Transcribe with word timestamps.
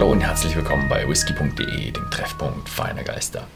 Hallo 0.00 0.12
und 0.12 0.22
herzlich 0.22 0.56
willkommen 0.56 0.88
bei 0.88 1.06
whisky.de, 1.06 1.90
dem 1.90 2.10
Treffpunkt 2.10 2.70
feiner 2.70 3.02
Geister. 3.02 3.46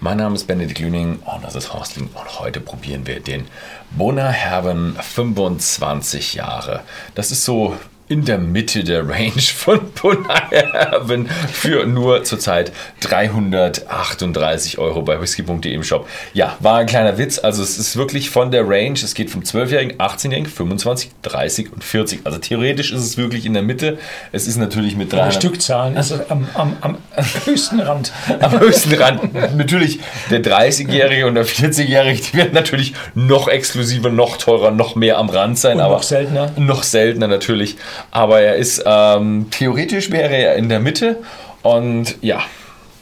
Mein 0.00 0.16
Name 0.16 0.34
ist 0.34 0.48
Benedikt 0.48 0.80
Lüning 0.80 1.20
und 1.20 1.44
das 1.44 1.54
ist 1.54 1.72
Horstling 1.72 2.08
und 2.12 2.40
heute 2.40 2.58
probieren 2.58 3.06
wir 3.06 3.20
den 3.20 3.46
Bona 3.92 4.28
Herben 4.28 4.96
25 5.00 6.34
Jahre. 6.34 6.80
Das 7.14 7.30
ist 7.30 7.44
so 7.44 7.76
in 8.06 8.24
der 8.24 8.38
Mitte 8.38 8.84
der 8.84 9.08
Range 9.08 9.40
von 9.40 9.80
Bunnerhaven 10.00 11.26
für 11.52 11.86
nur 11.86 12.22
zurzeit 12.24 12.70
338 13.00 14.78
Euro 14.78 15.02
bei 15.02 15.20
whisky.de 15.20 15.72
im 15.72 15.82
Shop. 15.82 16.06
Ja, 16.34 16.56
war 16.60 16.78
ein 16.78 16.86
kleiner 16.86 17.16
Witz. 17.16 17.38
Also 17.38 17.62
es 17.62 17.78
ist 17.78 17.96
wirklich 17.96 18.28
von 18.28 18.50
der 18.50 18.68
Range. 18.68 18.98
Es 19.02 19.14
geht 19.14 19.30
vom 19.30 19.42
12-Jährigen, 19.42 19.96
18-Jährigen, 19.98 20.46
25, 20.46 21.10
30 21.22 21.72
und 21.72 21.82
40. 21.82 22.20
Also 22.24 22.38
theoretisch 22.38 22.92
ist 22.92 23.00
es 23.00 23.16
wirklich 23.16 23.46
in 23.46 23.54
der 23.54 23.62
Mitte. 23.62 23.98
Es 24.32 24.46
ist 24.46 24.56
natürlich 24.56 24.96
mit 24.96 25.12
300... 25.12 25.32
Die 25.32 25.38
Stückzahlen 25.38 25.96
ist 25.96 26.12
am, 26.28 26.46
am, 26.54 26.76
am 26.82 26.98
höchsten 27.46 27.80
Rand. 27.80 28.12
Am 28.40 28.60
höchsten 28.60 28.94
Rand. 28.94 29.56
natürlich 29.56 30.00
der 30.30 30.42
30-Jährige 30.44 31.26
und 31.26 31.36
der 31.36 31.46
40-Jährige, 31.46 32.20
die 32.20 32.36
werden 32.36 32.52
natürlich 32.52 32.92
noch 33.14 33.48
exklusiver, 33.48 34.10
noch 34.10 34.36
teurer, 34.36 34.70
noch 34.70 34.94
mehr 34.94 35.16
am 35.16 35.30
Rand 35.30 35.58
sein. 35.58 35.78
Und 35.78 35.84
aber 35.84 35.94
noch 35.94 36.02
seltener. 36.02 36.50
Noch 36.56 36.82
seltener 36.82 37.28
natürlich. 37.28 37.76
Aber 38.10 38.40
er 38.40 38.56
ist, 38.56 38.82
ähm, 38.86 39.46
theoretisch 39.50 40.10
wäre 40.10 40.34
er 40.34 40.56
in 40.56 40.68
der 40.68 40.80
Mitte 40.80 41.22
und 41.62 42.16
ja, 42.22 42.40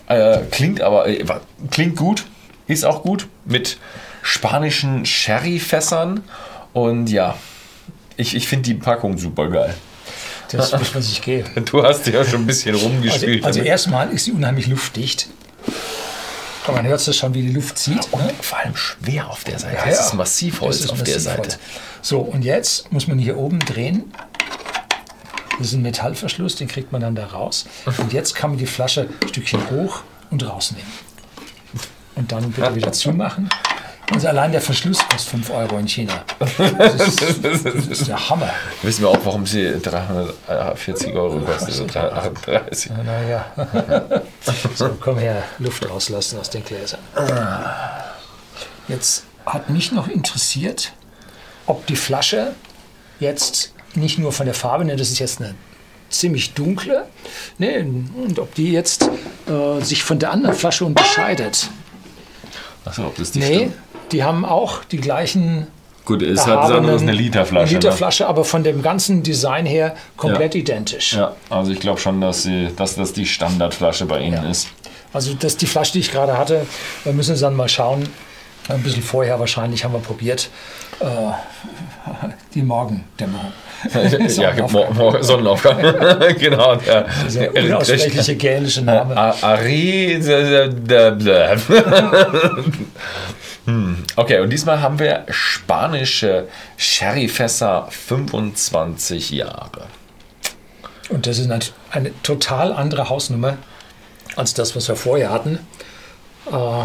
äh, 0.09 0.39
klingt 0.51 0.81
aber, 0.81 1.09
äh, 1.09 1.25
klingt 1.71 1.97
gut, 1.97 2.25
ist 2.67 2.85
auch 2.85 3.03
gut 3.03 3.29
mit 3.45 3.79
spanischen 4.23 5.05
Sherry-Fässern 5.05 6.23
und 6.73 7.09
ja, 7.11 7.37
ich, 8.17 8.35
ich 8.35 8.47
finde 8.49 8.65
die 8.65 8.75
Packung 8.75 9.19
super 9.19 9.49
geil. 9.49 9.75
Das 10.51 10.73
muss 10.73 10.93
man 10.95 11.03
sich 11.03 11.23
geben. 11.23 11.65
Du 11.65 11.83
hast 11.83 12.07
ja 12.07 12.25
schon 12.25 12.43
ein 12.43 12.47
bisschen 12.47 12.75
Also, 12.75 12.87
rumgespielt. 12.87 13.45
also 13.45 13.59
damit. 13.59 13.71
erstmal 13.71 14.11
ist 14.11 14.25
sie 14.27 14.33
unheimlich 14.33 14.67
luftdicht. 14.67 15.29
Und 16.67 16.77
man 16.77 16.87
hört 16.87 17.07
es 17.07 17.17
schon, 17.17 17.35
wie 17.35 17.43
die 17.43 17.51
Luft 17.53 17.77
zieht. 17.77 17.97
Ne? 18.13 18.31
vor 18.41 18.59
allem 18.59 18.77
schwer 18.77 19.29
auf 19.29 19.43
der 19.43 19.59
Seite. 19.59 19.75
Ja, 19.77 19.85
es 19.87 19.99
ja. 19.99 20.05
ist 20.05 20.15
Massivholz 20.15 20.77
Das 20.77 20.85
ist 20.85 20.91
auf 20.93 21.03
der 21.03 21.15
Massivholz. 21.15 21.53
Seite. 21.55 21.59
So, 22.03 22.21
und 22.21 22.45
jetzt 22.45 22.93
muss 22.93 23.09
man 23.09 23.19
hier 23.19 23.37
oben 23.37 23.59
drehen. 23.59 24.13
Das 25.63 25.69
ist 25.71 25.79
ein 25.79 25.83
Metallverschluss, 25.83 26.57
den 26.57 26.67
kriegt 26.67 26.91
man 26.91 27.01
dann 27.01 27.15
da 27.15 27.27
raus. 27.27 27.67
Und 27.99 28.13
jetzt 28.13 28.35
kann 28.35 28.51
man 28.51 28.59
die 28.59 28.67
Flasche 28.67 29.09
ein 29.21 29.29
Stückchen 29.29 29.71
hoch 29.71 30.03
und 30.31 30.45
rausnehmen. 30.45 30.91
Und 32.17 32.33
dann 32.33 32.51
bitte 32.51 32.75
wieder 32.75 32.91
zumachen. 32.91 33.49
Also 34.13 34.27
allein 34.27 34.51
der 34.51 34.61
Verschluss 34.61 34.99
kostet 35.09 35.31
5 35.31 35.51
Euro 35.51 35.79
in 35.79 35.87
China. 35.87 36.25
Das 36.59 37.21
ist, 37.21 37.45
das 37.45 37.63
ist 37.63 38.09
der 38.09 38.29
Hammer. 38.29 38.51
Wissen 38.83 39.03
wir 39.03 39.11
auch, 39.11 39.21
warum 39.25 39.47
sie 39.47 39.81
340 39.81 41.15
Euro 41.15 41.39
kostet. 41.39 41.81
oder 41.81 41.93
338. 41.93 42.91
Naja. 43.05 43.45
So, 44.75 44.97
komm 45.01 45.19
her, 45.19 45.45
Luft 45.61 45.89
rauslassen 45.89 46.41
aus 46.41 46.51
den 46.51 46.65
Gläsern. 46.65 47.01
Jetzt 48.89 49.25
hat 49.47 49.71
mich 49.71 49.93
noch 49.93 50.09
interessiert, 50.09 50.93
ob 51.67 51.87
die 51.87 51.97
Flasche 51.97 52.53
jetzt 53.21 53.73
nicht 53.95 54.19
nur 54.19 54.33
von 54.33 54.47
der 54.47 54.55
Farbe, 54.55 54.85
ne, 54.85 54.97
das 54.97 55.11
ist 55.11 55.19
jetzt 55.19 55.41
eine 55.41 55.55
ziemlich 56.11 56.53
dunkle, 56.55 57.07
ne, 57.59 57.87
und 58.17 58.39
ob 58.39 58.55
die 58.55 58.73
jetzt 58.73 59.09
äh, 59.49 59.83
sich 59.83 60.03
von 60.05 60.19
der 60.19 60.33
anderen 60.33 60.55
Flasche 60.57 60.85
unterscheidet. 60.85 61.69
Achso, 62.85 63.07
ob 63.07 63.17
das 63.17 63.33
die 63.33 63.39
Nee, 63.39 63.55
stimmt. 63.57 63.75
die 64.13 64.25
haben 64.25 64.45
auch 64.45 64.85
die 64.85 64.99
gleichen. 64.99 65.67
Gut, 66.05 66.21
es 66.23 66.45
hat 66.47 66.65
das 66.65 66.71
andere 66.73 66.97
ist 66.97 67.03
eine 67.03 67.13
Literflasche. 67.13 67.65
Eine 67.67 67.75
Literflasche, 67.75 68.27
aber 68.27 68.45
von 68.45 68.65
dem 68.65 68.83
ganzen 68.83 69.23
Design 69.23 69.67
her 69.67 69.95
komplett 70.17 70.55
Ja. 70.55 70.61
identisch. 70.61 71.13
Ne? 71.15 71.21
Ja, 71.21 71.35
also 71.49 71.71
ich 71.71 71.79
glaube 71.79 72.01
schon, 72.01 72.21
dass, 72.21 72.43
sie, 72.43 72.71
dass 72.77 72.97
das 72.97 73.13
die 73.13 73.25
Standardflasche 73.25 74.05
bei 74.07 74.21
Ihnen 74.21 74.43
Ja. 74.43 74.51
ist. 74.51 74.67
Also 75.13 75.35
das 75.35 75.57
die 75.57 75.67
Flasche, 75.67 75.93
die 75.93 76.01
ich 76.01 76.11
gerade 76.11 76.37
hatte, 76.37 76.67
wir 77.05 77.13
müssen 77.13 77.39
dann 77.39 77.55
mal 77.55 77.69
schauen. 77.69 78.09
Ein 78.69 78.83
bisschen 78.83 79.03
vorher 79.03 79.39
wahrscheinlich 79.41 79.85
haben 79.85 79.93
wir 79.93 80.01
probiert. 80.01 80.49
Äh, 81.01 81.07
die 82.55 82.63
Morgendämmerung. 82.63 83.53
ja, 84.37 84.69
Mor 84.69 85.23
Sonnenaufgang. 85.23 85.81
genau. 86.39 86.77
Der, 86.77 87.07
Dieser 87.27 87.51
unaussprechliche 87.55 88.37
gälische 88.37 88.83
Name. 88.83 89.17
Ari. 89.17 90.23
Hm, 93.65 94.05
Okay, 94.17 94.41
und 94.41 94.51
diesmal 94.51 94.81
haben 94.81 94.99
wir 94.99 95.25
spanische 95.31 96.49
Sherryfässer 96.77 97.87
25 97.91 99.31
Jahre. 99.31 99.87
Und 101.11 101.29
das 101.29 101.39
ist 101.39 101.49
eine, 101.49 101.61
eine 101.93 102.23
total 102.23 102.73
andere 102.73 103.09
Hausnummer 103.09 103.59
als 104.35 104.55
das, 104.55 104.75
was 104.75 104.89
wir 104.89 104.97
vorher 104.97 105.31
hatten. 105.31 105.61
Äh, 106.51 106.85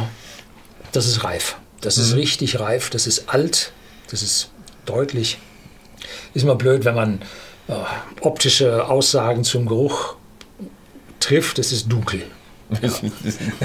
das 0.91 1.07
ist 1.07 1.23
reif. 1.23 1.57
Das 1.81 1.97
ist 1.97 2.15
richtig 2.15 2.59
reif. 2.59 2.89
Das 2.89 3.07
ist 3.07 3.29
alt. 3.29 3.71
Das 4.09 4.21
ist 4.21 4.49
deutlich. 4.85 5.37
Ist 6.33 6.45
mal 6.45 6.55
blöd, 6.55 6.85
wenn 6.85 6.95
man 6.95 7.21
äh, 7.67 7.73
optische 8.21 8.87
Aussagen 8.87 9.43
zum 9.43 9.65
Geruch 9.65 10.15
trifft. 11.19 11.57
Das 11.57 11.71
ist 11.71 11.91
dunkel. 11.91 12.23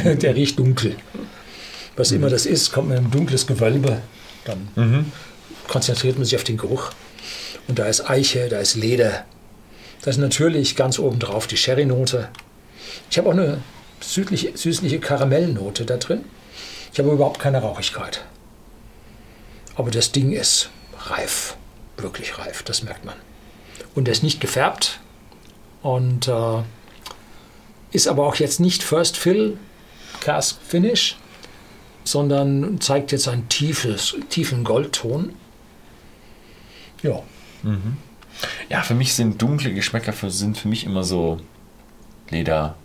Der 0.05 0.35
riecht 0.35 0.59
dunkel. 0.59 0.97
Was 1.97 2.13
immer 2.13 2.31
das 2.31 2.47
ist, 2.47 2.73
kommt 2.73 2.89
mit 2.89 2.99
einem 2.99 3.11
dunkles 3.11 3.47
Gewölbe. 3.47 4.01
Dann 4.45 5.13
konzentriert 5.69 6.17
man 6.17 6.25
sich 6.25 6.37
auf 6.37 6.45
den 6.45 6.57
Geruch. 6.57 6.91
Und 7.69 7.79
da 7.79 7.87
ist 7.87 8.09
Eiche, 8.09 8.49
da 8.49 8.59
ist 8.59 8.75
Leder. 8.77 9.25
Da 10.03 10.11
ist 10.11 10.17
natürlich 10.17 10.75
ganz 10.75 10.99
oben 10.99 11.19
drauf 11.19 11.47
die 11.47 11.57
Sherry-Note. 11.57 12.29
Ich 13.11 13.19
habe 13.19 13.29
auch 13.29 13.33
eine 13.33 13.59
südliche, 14.01 14.57
süßliche 14.57 14.99
Karamellnote 14.99 15.85
da 15.85 15.97
drin. 15.97 16.25
Ich 16.93 16.99
habe 16.99 17.11
überhaupt 17.11 17.39
keine 17.41 17.63
Rauchigkeit. 17.63 18.25
Aber 19.75 19.91
das 19.91 20.13
Ding 20.13 20.33
ist 20.33 20.71
reif. 21.07 21.57
Wirklich 21.97 22.39
reif, 22.39 22.63
das 22.63 22.83
merkt 22.83 23.05
man. 23.05 23.15
Und 23.95 24.09
er 24.09 24.13
ist 24.13 24.23
nicht 24.23 24.41
gefärbt. 24.41 25.01
Und 25.83 26.29
äh, 26.29 26.63
ist 27.93 28.09
aber 28.09 28.27
auch 28.27 28.37
jetzt 28.37 28.61
nicht 28.61 28.83
First 28.83 29.17
Fill 29.17 29.59
Cask 30.21 30.59
Finish, 30.63 31.17
sondern 32.05 32.81
zeigt 32.81 33.13
jetzt 33.13 33.29
einen 33.29 33.49
tiefes, 33.49 34.15
tiefen 34.29 34.65
Goldton. 34.65 35.35
Ja, 37.03 37.23
Ja, 38.69 38.83
für 38.83 38.95
mich 38.95 39.15
sind 39.15 39.41
dunkle 39.41 39.73
Geschmäcker 39.73 40.13
für, 40.13 40.31
sind 40.31 40.57
für 40.59 40.69
mich 40.69 40.85
immer 40.85 41.05
so 41.05 41.39
Leder, 42.31 42.77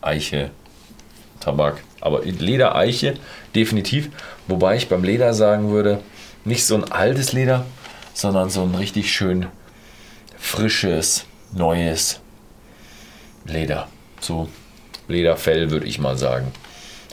Eiche, 0.00 0.50
Tabak. 1.40 1.82
Aber 2.00 2.22
Leder, 2.24 2.76
Eiche 2.76 3.14
definitiv. 3.54 4.10
Wobei 4.46 4.76
ich 4.76 4.88
beim 4.88 5.04
Leder 5.04 5.34
sagen 5.34 5.70
würde, 5.70 6.00
nicht 6.44 6.66
so 6.66 6.74
ein 6.74 6.90
altes 6.90 7.32
Leder, 7.32 7.64
sondern 8.12 8.50
so 8.50 8.62
ein 8.62 8.74
richtig 8.74 9.12
schön 9.12 9.46
frisches, 10.36 11.24
neues 11.52 12.20
Leder. 13.46 13.88
So 14.20 14.48
Lederfell 15.08 15.70
würde 15.70 15.86
ich 15.86 15.98
mal 15.98 16.16
sagen. 16.16 16.52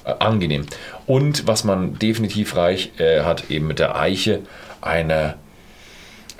Äh, 0.04 0.14
angenehm. 0.20 0.66
Und 1.06 1.48
was 1.48 1.64
man 1.64 2.00
definitiv 2.00 2.56
reich 2.56 2.92
äh, 3.00 3.22
hat, 3.22 3.50
eben 3.50 3.68
mit 3.68 3.80
der 3.80 3.96
Eiche, 3.96 4.42
eine 4.82 5.36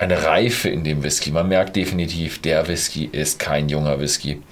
eine 0.02 0.24
Reife 0.24 0.68
in 0.68 0.82
dem 0.82 1.04
Whisky. 1.04 1.30
Man 1.30 1.48
merkt 1.48 1.76
definitiv, 1.76 2.42
der 2.42 2.66
Whisky 2.66 3.08
ist 3.10 3.38
kein 3.38 3.68
junger 3.68 4.00
Whisky. 4.00 4.42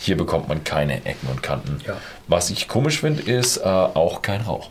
Hier 0.00 0.16
bekommt 0.16 0.48
man 0.48 0.64
keine 0.64 1.04
Ecken 1.04 1.28
und 1.28 1.42
Kanten. 1.42 1.78
Ja. 1.86 1.96
Was 2.26 2.50
ich 2.50 2.68
komisch 2.68 3.00
finde, 3.00 3.22
ist 3.22 3.58
äh, 3.58 3.62
auch 3.64 4.22
kein 4.22 4.40
Rauch. 4.40 4.70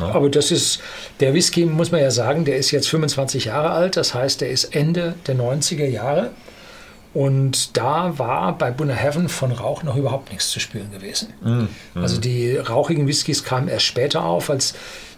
Aber 0.00 0.28
das 0.30 0.50
ist, 0.50 0.80
der 1.20 1.34
Whisky, 1.34 1.64
muss 1.64 1.90
man 1.90 2.00
ja 2.00 2.10
sagen, 2.10 2.44
der 2.44 2.56
ist 2.56 2.70
jetzt 2.70 2.88
25 2.88 3.46
Jahre 3.46 3.70
alt. 3.70 3.96
Das 3.96 4.14
heißt, 4.14 4.40
der 4.40 4.50
ist 4.50 4.74
Ende 4.74 5.14
der 5.26 5.36
90er 5.36 5.86
Jahre. 5.86 6.30
Und 7.14 7.76
da 7.76 8.18
war 8.18 8.56
bei 8.56 8.70
Bunner 8.70 8.94
Heaven 8.94 9.28
von 9.28 9.50
Rauch 9.50 9.82
noch 9.82 9.96
überhaupt 9.96 10.30
nichts 10.30 10.50
zu 10.50 10.60
spüren 10.60 10.90
gewesen. 10.92 11.32
Also 11.94 12.20
die 12.20 12.56
rauchigen 12.56 13.06
Whiskys 13.08 13.44
kamen 13.44 13.68
erst 13.68 13.86
später 13.86 14.24
auf, 14.24 14.50
als 14.50 14.74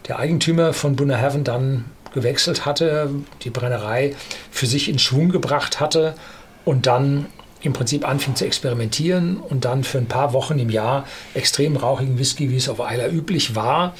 der 0.07 0.17
Eigentümer 0.17 0.73
von 0.73 0.95
Bunner 0.95 1.17
Heaven 1.17 1.43
dann 1.43 1.85
gewechselt 2.13 2.65
hatte, 2.65 3.09
die 3.43 3.49
Brennerei 3.49 4.15
für 4.51 4.65
sich 4.65 4.89
in 4.89 4.99
Schwung 4.99 5.29
gebracht 5.29 5.79
hatte 5.79 6.15
und 6.65 6.87
dann 6.87 7.27
im 7.61 7.73
Prinzip 7.73 8.07
anfing 8.07 8.35
zu 8.35 8.45
experimentieren 8.45 9.37
und 9.37 9.65
dann 9.65 9.83
für 9.83 9.97
ein 9.97 10.07
paar 10.07 10.33
Wochen 10.33 10.59
im 10.59 10.69
Jahr 10.69 11.05
extrem 11.33 11.75
rauchigen 11.75 12.17
Whisky, 12.17 12.49
wie 12.49 12.57
es 12.57 12.69
auf 12.69 12.81
Eiler 12.81 13.11
üblich 13.11 13.55
war, 13.55 13.93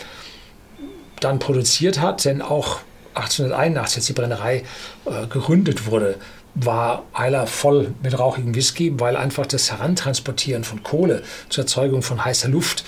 dann 1.19 1.39
produziert 1.39 1.99
hat, 1.99 2.25
denn 2.25 2.41
auch 2.41 2.79
1881, 3.13 3.97
als 3.97 4.05
die 4.05 4.13
Brennerei 4.13 4.63
äh, 5.05 5.27
gegründet 5.27 5.85
wurde, 5.85 6.17
war 6.55 7.03
Eiler 7.13 7.47
voll 7.47 7.93
mit 8.03 8.17
rauchigem 8.17 8.55
Whisky, 8.55 8.99
weil 8.99 9.15
einfach 9.15 9.45
das 9.45 9.71
Herantransportieren 9.71 10.63
von 10.63 10.83
Kohle 10.83 11.23
zur 11.49 11.63
Erzeugung 11.63 12.01
von 12.01 12.23
heißer 12.23 12.49
Luft, 12.49 12.83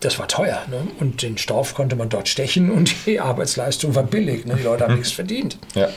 das 0.00 0.18
war 0.18 0.28
teuer. 0.28 0.62
Ne? 0.70 0.86
Und 1.00 1.22
den 1.22 1.38
Stoff 1.38 1.74
konnte 1.74 1.96
man 1.96 2.08
dort 2.08 2.28
stechen 2.28 2.70
und 2.70 2.94
die 3.06 3.20
Arbeitsleistung 3.20 3.94
war 3.94 4.04
billig. 4.04 4.44
Ne? 4.44 4.56
Die 4.56 4.62
Leute 4.62 4.84
haben 4.84 4.96
nichts 4.96 5.12
verdient. 5.12 5.58
Ja. 5.74 5.88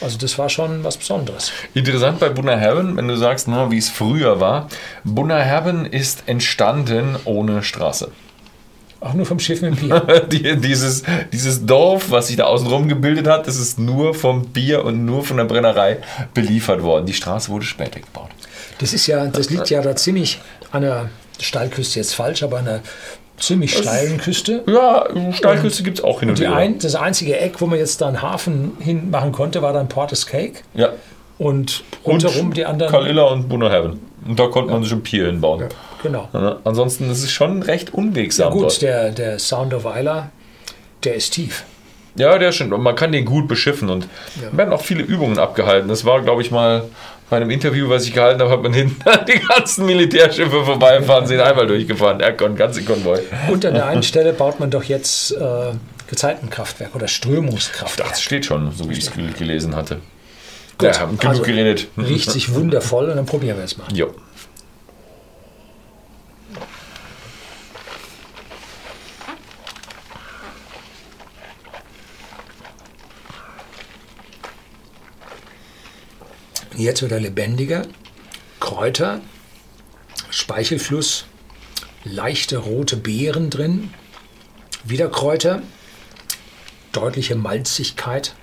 Also 0.00 0.16
das 0.18 0.38
war 0.38 0.48
schon 0.48 0.82
was 0.82 0.96
Besonderes. 0.96 1.52
Interessant 1.74 2.20
bei 2.20 2.30
Bunner 2.30 2.58
Heaven, 2.58 2.96
wenn 2.96 3.08
du 3.08 3.16
sagst, 3.16 3.48
na, 3.48 3.70
wie 3.70 3.78
es 3.78 3.90
früher 3.90 4.40
war. 4.40 4.68
Bunner 5.04 5.40
Heaven 5.40 5.84
ist 5.84 6.24
entstanden 6.26 7.16
ohne 7.24 7.62
Straße. 7.62 8.10
Auch 9.00 9.14
nur 9.14 9.24
vom 9.24 9.38
Schiff 9.38 9.62
mit 9.62 9.80
Bier. 9.80 10.26
Die, 10.30 10.56
dieses, 10.60 11.02
dieses 11.32 11.64
Dorf, 11.64 12.10
was 12.10 12.26
sich 12.26 12.36
da 12.36 12.44
außenrum 12.44 12.86
gebildet 12.88 13.26
hat, 13.26 13.46
das 13.46 13.56
ist 13.56 13.78
nur 13.78 14.14
vom 14.14 14.46
Bier 14.48 14.84
und 14.84 15.06
nur 15.06 15.24
von 15.24 15.38
der 15.38 15.44
Brennerei 15.44 15.98
beliefert 16.34 16.82
worden. 16.82 17.06
Die 17.06 17.14
Straße 17.14 17.50
wurde 17.50 17.64
später 17.64 18.00
gebaut. 18.00 18.28
Das 18.78 18.92
ist 18.92 19.06
ja, 19.06 19.26
das 19.26 19.48
liegt 19.48 19.70
ja 19.70 19.80
da 19.80 19.96
ziemlich 19.96 20.40
an 20.70 20.82
der 20.82 21.08
Steilküste 21.40 21.98
jetzt 21.98 22.14
falsch, 22.14 22.42
aber 22.42 22.58
an 22.58 22.68
einer 22.68 22.80
ziemlich 23.40 23.76
steilen 23.76 24.18
Küste. 24.18 24.62
Ja, 24.66 25.06
Steilküste 25.32 25.82
gibt 25.82 25.98
es 25.98 26.04
auch 26.04 26.20
hin 26.20 26.28
und 26.30 26.38
Die 26.38 26.42
wieder. 26.42 26.54
ein, 26.54 26.78
das 26.78 26.94
einzige 26.94 27.38
Eck, 27.38 27.60
wo 27.60 27.66
man 27.66 27.78
jetzt 27.78 28.00
da 28.00 28.08
einen 28.08 28.22
Hafen 28.22 28.72
hinmachen 28.80 29.32
konnte, 29.32 29.62
war 29.62 29.72
dann 29.72 29.88
Porter's 29.88 30.26
Cake. 30.26 30.60
ja. 30.74 30.90
Und 31.38 31.84
rundherum 32.04 32.52
die 32.52 32.66
anderen. 32.66 32.92
Kalilla 32.92 33.22
und 33.24 33.48
Bunner 33.48 33.70
Heaven. 33.70 33.98
Und 34.28 34.38
da 34.38 34.48
konnte 34.48 34.72
man 34.74 34.82
sich 34.82 34.92
ein 34.92 35.02
Pier 35.02 35.24
hinbauen. 35.24 35.64
Genau. 36.02 36.28
Ja, 36.34 36.58
ansonsten 36.64 37.10
ist 37.10 37.22
es 37.24 37.30
schon 37.32 37.62
recht 37.62 37.94
unwegsam 37.94 38.52
Gut, 38.52 38.62
dort. 38.64 38.82
der, 38.82 39.10
der 39.10 39.38
Sound 39.38 39.72
of 39.72 39.86
Isla, 39.86 40.30
der 41.02 41.14
ist 41.14 41.30
tief. 41.32 41.64
Ja, 42.16 42.36
der 42.38 42.52
stimmt. 42.52 42.72
Und 42.72 42.82
man 42.82 42.94
kann 42.96 43.12
den 43.12 43.24
gut 43.24 43.46
beschiffen 43.48 43.88
und 43.90 44.06
Ja. 44.42 44.56
werden 44.56 44.72
auch 44.72 44.82
viele 44.82 45.02
Übungen 45.02 45.38
abgehalten. 45.38 45.88
Das 45.88 46.04
war, 46.04 46.20
glaube 46.22 46.42
ich, 46.42 46.50
mal 46.50 46.84
bei 47.30 47.36
einem 47.36 47.50
Interview, 47.50 47.88
was 47.88 48.04
ich 48.04 48.12
gehalten 48.12 48.40
habe, 48.40 48.50
hat 48.50 48.62
man 48.62 48.72
hinten 48.72 48.96
die 49.28 49.38
ganzen 49.38 49.86
Militärschiffe 49.86 50.64
vorbeifahren, 50.64 51.26
sind 51.26 51.40
einmal 51.40 51.66
durchgefahren. 51.66 52.18
Der 52.18 52.36
kon 52.36 52.56
ganze 52.56 52.82
Konvoi. 52.82 53.20
Und 53.48 53.64
an 53.64 53.74
der 53.74 53.86
einen 53.86 54.02
Stelle 54.02 54.32
baut 54.32 54.58
man 54.58 54.70
doch 54.70 54.82
jetzt 54.82 55.32
äh, 55.36 55.72
Gezeitenkraftwerk 56.08 56.94
oder 56.96 57.06
Strömungskraftwerk. 57.08 58.08
Das 58.10 58.20
steht 58.20 58.44
schon, 58.46 58.72
so 58.72 58.88
wie 58.90 58.94
ich 58.94 59.04
es 59.04 59.12
gel- 59.12 59.32
gelesen 59.38 59.76
hatte. 59.76 59.98
Gut, 60.78 60.88
ja, 60.96 61.04
genug 61.04 61.24
also, 61.26 61.42
geredet. 61.42 61.86
Riecht 61.96 62.30
sich 62.30 62.52
wundervoll 62.54 63.10
und 63.10 63.16
dann 63.16 63.26
probieren 63.26 63.58
wir 63.58 63.64
es 63.64 63.76
mal. 63.78 63.86
Jo. 63.92 64.08
Jetzt 76.80 77.02
wird 77.02 77.12
er 77.12 77.20
lebendiger. 77.20 77.86
Kräuter, 78.58 79.20
Speichelfluss, 80.30 81.26
leichte 82.04 82.56
rote 82.56 82.96
Beeren 82.96 83.50
drin, 83.50 83.92
wieder 84.84 85.08
Kräuter, 85.08 85.62
deutliche 86.92 87.34
Malzigkeit 87.34 88.34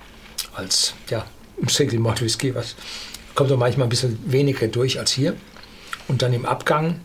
als 0.54 0.94
ja, 1.10 1.26
im 1.60 1.68
Single 1.68 1.98
Malt 1.98 2.22
Whisky. 2.22 2.54
Was 2.54 2.76
kommt 3.34 3.50
doch 3.50 3.56
manchmal 3.56 3.86
ein 3.86 3.90
bisschen 3.90 4.18
weniger 4.30 4.68
durch 4.68 5.00
als 5.00 5.10
hier. 5.10 5.36
Und 6.06 6.22
dann 6.22 6.32
im 6.32 6.46
Abgang 6.46 7.00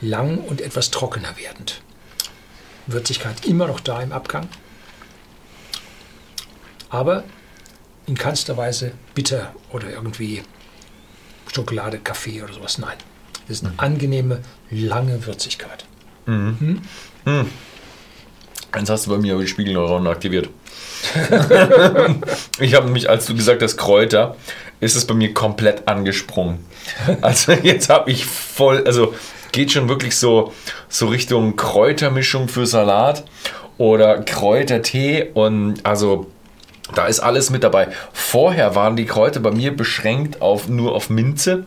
lang 0.00 0.38
und 0.38 0.60
etwas 0.60 0.90
trockener 0.90 1.36
werdend. 1.36 1.80
Würzigkeit 2.88 3.46
immer 3.46 3.68
noch 3.68 3.80
da 3.80 4.02
im 4.02 4.10
Abgang. 4.10 4.48
Aber 6.88 7.22
in 8.06 8.16
keinster 8.16 8.56
Weise 8.56 8.92
bitter 9.14 9.54
oder 9.74 9.90
irgendwie 9.90 10.42
Schokolade, 11.52 11.98
Kaffee 11.98 12.42
oder 12.42 12.52
sowas. 12.52 12.78
Nein. 12.78 12.96
Das 13.46 13.58
ist 13.58 13.66
eine 13.66 13.74
angenehme, 13.78 14.40
lange 14.70 15.26
Würzigkeit. 15.26 15.84
Jetzt 18.74 18.88
hast 18.88 19.06
du 19.06 19.10
bei 19.10 19.18
mir 19.18 19.34
aber 19.34 19.42
die 19.42 19.48
Spiegelneuronen 19.48 20.06
aktiviert. 20.06 20.48
ich 22.58 22.74
habe 22.74 22.86
nämlich, 22.86 23.10
als 23.10 23.26
du 23.26 23.34
gesagt 23.34 23.62
hast, 23.62 23.76
Kräuter, 23.76 24.36
ist 24.80 24.96
es 24.96 25.06
bei 25.06 25.14
mir 25.14 25.34
komplett 25.34 25.86
angesprungen. 25.86 26.64
Also 27.20 27.52
jetzt 27.52 27.90
habe 27.90 28.10
ich 28.10 28.24
voll, 28.24 28.84
also 28.86 29.14
geht 29.52 29.72
schon 29.72 29.88
wirklich 29.88 30.16
so, 30.16 30.52
so 30.88 31.08
Richtung 31.08 31.56
Kräutermischung 31.56 32.48
für 32.48 32.66
Salat 32.66 33.24
oder 33.76 34.22
Kräutertee 34.22 35.30
und 35.34 35.84
also 35.84 36.30
da 36.94 37.06
ist 37.06 37.20
alles 37.20 37.50
mit 37.50 37.64
dabei. 37.64 37.88
Vorher 38.12 38.74
waren 38.74 38.96
die 38.96 39.06
Kräuter 39.06 39.40
bei 39.40 39.50
mir 39.50 39.74
beschränkt 39.76 40.42
auf 40.42 40.68
nur 40.68 40.94
auf 40.94 41.08
Minze. 41.10 41.64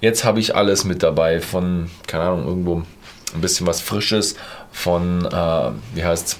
Jetzt 0.00 0.24
habe 0.24 0.38
ich 0.40 0.54
alles 0.54 0.84
mit 0.84 1.02
dabei 1.02 1.40
von, 1.40 1.90
keine 2.06 2.24
Ahnung, 2.24 2.46
irgendwo 2.46 2.82
ein 3.34 3.40
bisschen 3.40 3.66
was 3.66 3.80
Frisches, 3.80 4.36
von, 4.72 5.24
äh, 5.26 5.70
wie 5.94 6.04
heißt's? 6.04 6.38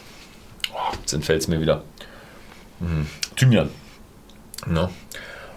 Oh, 0.73 0.95
jetzt 1.01 1.13
entfällt 1.13 1.41
es 1.43 1.49
mir 1.49 1.61
wieder. 1.61 1.83
Hm, 2.79 3.07
Thymian. 3.37 3.71
Ne? 4.67 4.89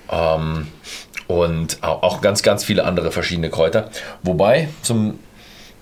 Ähm, 0.10 0.68
und 1.28 1.78
au- 1.84 2.02
auch 2.02 2.22
ganz, 2.22 2.42
ganz 2.44 2.64
viele 2.64 2.84
andere 2.86 3.12
verschiedene 3.12 3.50
Kräuter. 3.50 3.90
Wobei, 4.24 4.70
zum, 4.82 5.20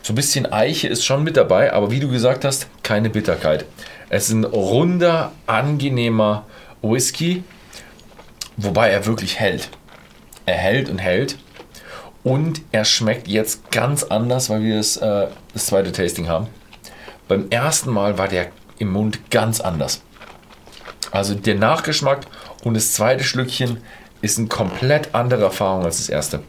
so 0.01 0.13
ein 0.13 0.15
bisschen 0.15 0.51
Eiche 0.51 0.88
ist 0.88 1.05
schon 1.05 1.23
mit 1.23 1.38
dabei, 1.38 1.73
aber 1.73 1.91
wie 1.91 1.99
du 1.99 2.09
gesagt 2.09 2.43
hast, 2.45 2.67
keine 2.83 3.09
Bitterkeit. 3.09 3.65
Es 4.09 4.25
ist 4.27 4.33
ein 4.33 4.43
runder, 4.43 5.31
angenehmer 5.47 6.45
Whisky, 6.81 7.43
wobei 8.57 8.89
er 8.89 9.05
wirklich 9.05 9.39
hält. 9.39 9.69
Er 10.45 10.55
hält 10.55 10.89
und 10.89 10.99
hält. 10.99 11.37
Und 12.23 12.61
er 12.71 12.85
schmeckt 12.85 13.27
jetzt 13.27 13.71
ganz 13.71 14.03
anders, 14.03 14.49
weil 14.49 14.61
wir 14.61 14.77
das, 14.77 14.97
äh, 14.97 15.27
das 15.53 15.65
zweite 15.67 15.91
Tasting 15.91 16.27
haben. 16.27 16.47
Beim 17.27 17.49
ersten 17.49 17.89
Mal 17.89 18.17
war 18.17 18.27
der 18.27 18.51
im 18.77 18.91
Mund 18.91 19.31
ganz 19.31 19.59
anders. 19.61 20.01
Also 21.11 21.35
der 21.35 21.55
Nachgeschmack 21.55 22.25
und 22.63 22.73
das 22.75 22.93
zweite 22.93 23.23
Schlückchen 23.23 23.81
ist 24.21 24.37
eine 24.37 24.47
komplett 24.47 25.13
andere 25.13 25.43
Erfahrung 25.43 25.83
als 25.83 25.97
das 25.97 26.09
erste. 26.09 26.43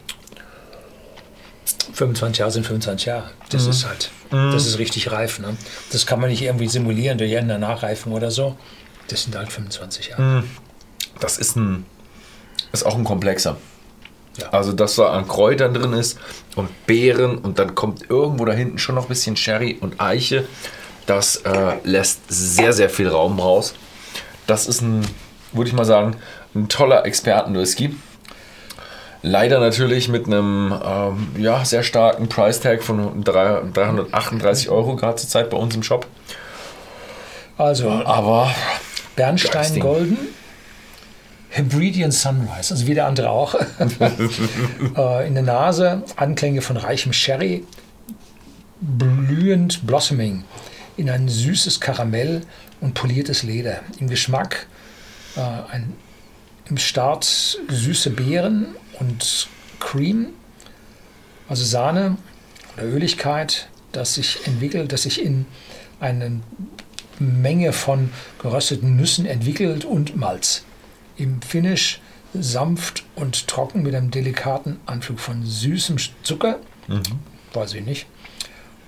25 1.93 2.39
Jahre 2.39 2.51
sind 2.51 2.65
25 2.65 3.05
Jahre. 3.05 3.31
Das 3.49 3.67
ist 3.67 3.85
halt, 3.85 4.09
das 4.31 4.65
ist 4.65 4.79
richtig 4.79 5.11
reif. 5.11 5.39
Ne? 5.39 5.55
Das 5.91 6.05
kann 6.05 6.19
man 6.19 6.29
nicht 6.29 6.41
irgendwie 6.41 6.67
simulieren 6.67 7.17
durch 7.17 7.35
eine 7.37 7.59
Nachreifung 7.59 8.13
oder 8.13 8.31
so. 8.31 8.57
Das 9.07 9.23
sind 9.23 9.35
halt 9.35 9.51
25 9.51 10.09
Jahre. 10.09 10.43
Das 11.19 11.37
ist 11.37 11.55
ein 11.55 11.85
ist 12.71 12.85
auch 12.85 12.95
ein 12.95 13.03
komplexer. 13.03 13.57
Ja. 14.39 14.49
Also 14.49 14.73
dass 14.73 14.95
da 14.95 15.11
an 15.11 15.27
Kräutern 15.27 15.73
drin 15.73 15.93
ist 15.93 16.17
und 16.55 16.69
Beeren 16.87 17.37
und 17.37 17.59
dann 17.59 17.75
kommt 17.75 18.09
irgendwo 18.09 18.45
da 18.45 18.53
hinten 18.53 18.79
schon 18.79 18.95
noch 18.95 19.03
ein 19.03 19.09
bisschen 19.09 19.35
Sherry 19.37 19.77
und 19.79 20.01
Eiche. 20.01 20.47
Das 21.05 21.35
äh, 21.37 21.75
lässt 21.83 22.21
sehr, 22.29 22.73
sehr 22.73 22.89
viel 22.89 23.09
Raum 23.09 23.39
raus. 23.39 23.75
Das 24.47 24.67
ist 24.67 24.81
ein, 24.81 25.05
würde 25.51 25.67
ich 25.67 25.75
mal 25.75 25.85
sagen, 25.85 26.15
ein 26.55 26.67
toller 26.69 27.05
Experten-Whisky. 27.05 27.95
Leider 29.21 29.59
natürlich 29.59 30.09
mit 30.09 30.25
einem 30.27 30.73
ähm, 30.83 31.27
ja, 31.37 31.63
sehr 31.63 31.83
starken 31.83 32.27
Price-Tag 32.27 32.83
von 32.83 33.23
drei- 33.23 33.61
338 33.73 34.69
Euro 34.69 34.95
gerade 34.95 35.15
zur 35.17 35.29
Zeit 35.29 35.49
bei 35.49 35.57
uns 35.57 35.75
im 35.75 35.83
Shop. 35.83 36.07
Also 37.57 37.89
Aber 37.89 38.53
Bernstein 39.15 39.51
Geiles 39.51 39.73
Ding. 39.73 39.83
Golden, 39.83 40.17
Hebridean 41.49 42.11
Sunrise, 42.11 42.73
also 42.73 42.87
wie 42.87 42.95
der 42.95 43.05
andere 43.05 43.29
auch. 43.29 43.55
äh, 44.97 45.27
in 45.27 45.35
der 45.35 45.43
Nase 45.43 46.03
Anklänge 46.15 46.61
von 46.61 46.77
reichem 46.77 47.13
Sherry, 47.13 47.63
blühend 48.81 49.85
Blossoming 49.85 50.43
in 50.97 51.09
ein 51.09 51.29
süßes 51.29 51.79
Karamell 51.79 52.41
und 52.81 52.93
poliertes 52.93 53.43
Leder. 53.43 53.81
Im 53.99 54.09
Geschmack 54.09 54.67
äh, 55.35 55.41
ein, 55.41 55.93
im 56.69 56.77
Start 56.77 57.23
süße 57.69 58.09
Beeren 58.11 58.75
und 58.99 59.47
Cream, 59.79 60.29
also 61.47 61.63
Sahne 61.63 62.17
oder 62.75 62.85
Öligkeit, 62.85 63.67
das 63.91 64.15
sich 64.15 64.45
entwickelt, 64.47 64.91
das 64.91 65.03
sich 65.03 65.23
in 65.23 65.45
eine 65.99 66.41
Menge 67.19 67.73
von 67.73 68.09
gerösteten 68.41 68.95
Nüssen 68.95 69.25
entwickelt 69.25 69.85
und 69.85 70.15
Malz. 70.15 70.63
Im 71.17 71.41
Finish 71.41 72.01
sanft 72.33 73.03
und 73.15 73.47
trocken 73.47 73.83
mit 73.83 73.93
einem 73.93 74.11
delikaten 74.11 74.79
Anflug 74.85 75.19
von 75.19 75.45
süßem 75.45 75.97
Zucker, 76.23 76.59
weiß 77.53 77.75
ich 77.75 77.85
nicht, 77.85 78.07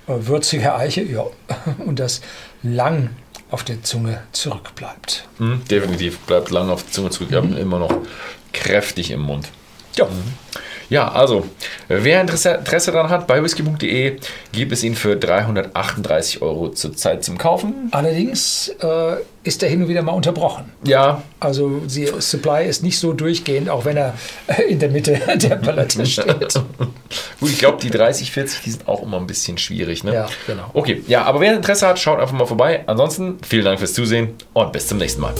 äh, 0.07 0.13
würziger 0.17 0.77
Eiche, 0.77 1.03
ja, 1.03 1.25
und 1.85 1.99
das 1.99 2.21
lang 2.63 3.09
auf 3.51 3.63
der 3.63 3.83
Zunge 3.83 4.21
zurückbleibt. 4.31 5.27
Mhm, 5.37 5.61
definitiv. 5.69 6.19
Bleibt 6.19 6.49
lange 6.49 6.71
auf 6.71 6.83
die 6.83 6.91
Zunge 6.91 7.09
zurück. 7.11 7.29
Wir 7.29 7.37
haben 7.37 7.55
immer 7.55 7.79
noch 7.79 7.95
kräftig 8.53 9.11
im 9.11 9.21
Mund. 9.21 9.49
Ja, 9.97 10.07
Ja, 10.87 11.11
also, 11.11 11.45
wer 11.87 12.21
Interesse, 12.21 12.51
Interesse 12.51 12.91
daran 12.91 13.09
hat, 13.09 13.25
bei 13.25 13.41
whisky.de 13.41 14.17
gibt 14.51 14.71
es 14.71 14.83
ihn 14.83 14.93
für 14.95 15.15
338 15.15 16.41
Euro 16.43 16.69
zurzeit 16.69 17.23
zum 17.23 17.39
Kaufen. 17.39 17.89
allerdings 17.91 18.69
äh, 18.81 19.15
ist 19.43 19.63
er 19.63 19.69
hin 19.69 19.81
und 19.81 19.87
wieder 19.89 20.03
mal 20.03 20.11
unterbrochen. 20.11 20.71
Ja, 20.85 21.23
Also 21.39 21.81
die 21.85 22.07
Supply 22.19 22.65
ist 22.67 22.83
nicht 22.83 22.99
so 22.99 23.13
durchgehend, 23.13 23.67
auch 23.69 23.85
wenn 23.85 23.97
er 23.97 24.13
äh, 24.45 24.61
in 24.63 24.77
der 24.79 24.89
Mitte 24.89 25.19
der 25.35 25.55
Palette 25.55 26.05
steht. 26.05 26.27
gut, 27.39 27.49
ich 27.49 27.57
glaube, 27.57 27.79
die 27.81 27.89
30, 27.89 28.31
40, 28.31 28.61
die 28.61 28.71
sind 28.71 28.87
auch 28.87 29.01
immer 29.01 29.17
ein 29.17 29.27
bisschen 29.27 29.57
schwierig. 29.57 30.03
Ne? 30.03 30.13
Ja, 30.13 30.27
genau. 30.45 30.69
Okay, 30.73 31.03
ja, 31.07 31.23
aber 31.23 31.39
wer 31.41 31.55
Interesse 31.55 31.87
hat, 31.87 31.97
schaut 31.99 32.19
einfach 32.19 32.37
mal 32.37 32.45
vorbei. 32.45 32.83
Ansonsten, 32.85 33.37
vielen 33.47 33.65
Dank 33.65 33.79
fürs 33.79 33.93
Zusehen 33.93 34.35
und 34.53 34.71
bis 34.71 34.87
zum 34.87 34.99
nächsten 34.99 35.21
Mal. 35.21 35.33